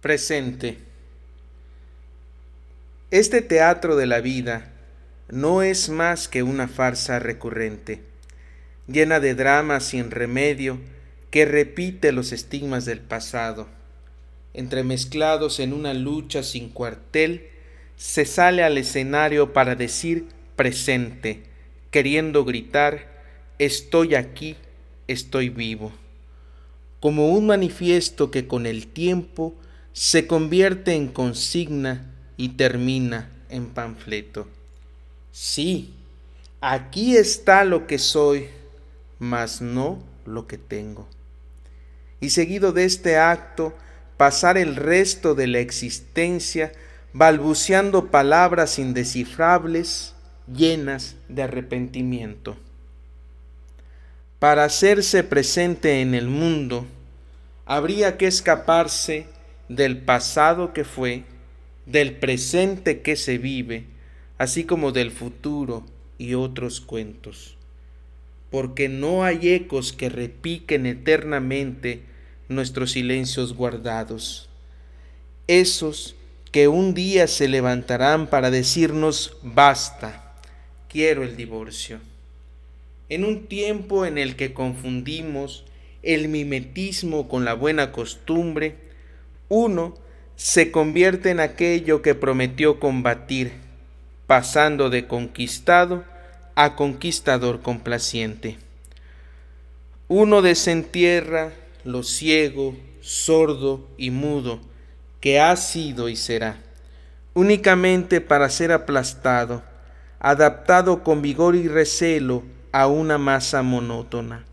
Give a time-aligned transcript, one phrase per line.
[0.00, 0.78] Presente.
[3.10, 4.70] Este teatro de la vida
[5.28, 8.02] no es más que una farsa recurrente,
[8.86, 10.78] llena de dramas sin remedio
[11.32, 13.66] que repite los estigmas del pasado.
[14.54, 17.48] Entremezclados en una lucha sin cuartel,
[17.96, 21.42] se sale al escenario para decir presente,
[21.90, 23.24] queriendo gritar,
[23.58, 24.54] estoy aquí,
[25.08, 25.90] estoy vivo,
[27.00, 29.56] como un manifiesto que con el tiempo
[29.98, 34.46] se convierte en consigna y termina en panfleto.
[35.32, 35.92] Sí,
[36.60, 38.46] aquí está lo que soy,
[39.18, 41.08] mas no lo que tengo.
[42.20, 43.74] Y seguido de este acto,
[44.16, 46.70] pasar el resto de la existencia
[47.12, 50.14] balbuceando palabras indescifrables
[50.46, 52.56] llenas de arrepentimiento.
[54.38, 56.86] Para hacerse presente en el mundo,
[57.66, 59.26] habría que escaparse
[59.68, 61.24] del pasado que fue,
[61.86, 63.84] del presente que se vive,
[64.38, 65.84] así como del futuro
[66.18, 67.56] y otros cuentos.
[68.50, 72.02] Porque no hay ecos que repiquen eternamente
[72.48, 74.48] nuestros silencios guardados.
[75.46, 76.14] Esos
[76.50, 80.34] que un día se levantarán para decirnos basta,
[80.88, 82.00] quiero el divorcio.
[83.10, 85.64] En un tiempo en el que confundimos
[86.02, 88.87] el mimetismo con la buena costumbre,
[89.48, 89.94] uno
[90.36, 93.52] se convierte en aquello que prometió combatir,
[94.26, 96.04] pasando de conquistado
[96.54, 98.58] a conquistador complaciente.
[100.06, 101.52] Uno desentierra
[101.84, 104.60] lo ciego, sordo y mudo
[105.20, 106.58] que ha sido y será,
[107.34, 109.62] únicamente para ser aplastado,
[110.20, 114.44] adaptado con vigor y recelo a una masa monótona.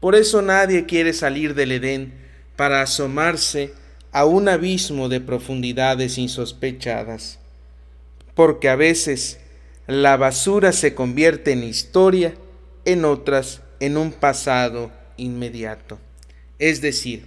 [0.00, 2.21] Por eso nadie quiere salir del Edén
[2.56, 3.72] para asomarse
[4.12, 7.38] a un abismo de profundidades insospechadas,
[8.34, 9.40] porque a veces
[9.86, 12.34] la basura se convierte en historia,
[12.84, 15.98] en otras en un pasado inmediato.
[16.58, 17.26] Es decir,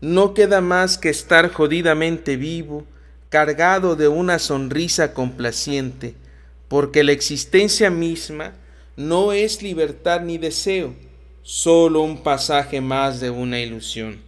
[0.00, 2.86] no queda más que estar jodidamente vivo,
[3.28, 6.14] cargado de una sonrisa complaciente,
[6.68, 8.54] porque la existencia misma
[8.96, 10.94] no es libertad ni deseo,
[11.42, 14.26] solo un pasaje más de una ilusión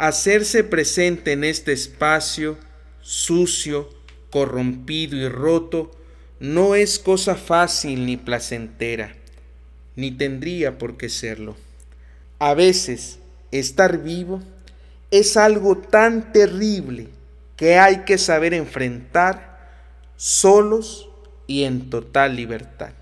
[0.00, 2.56] hacerse presente en este espacio
[3.02, 3.90] sucio,
[4.30, 5.90] corrompido y roto
[6.38, 9.14] no es cosa fácil ni placentera,
[9.96, 11.54] ni tendría por qué serlo.
[12.38, 13.18] A veces
[13.50, 14.40] estar vivo
[15.10, 17.08] es algo tan terrible
[17.56, 19.68] que hay que saber enfrentar
[20.16, 21.10] solos
[21.46, 22.92] y en total libertad.